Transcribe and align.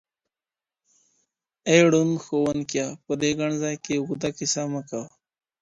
ای 1.69 1.79
ړوند 1.91 2.13
ښوونکيه، 2.23 2.85
په 3.05 3.13
دې 3.21 3.31
ګڼ 3.39 3.51
ځای 3.63 3.75
کي 3.83 3.93
اوږده 3.97 4.29
کیسه 4.37 4.63
مه 4.73 4.81
کوه. 4.89 5.07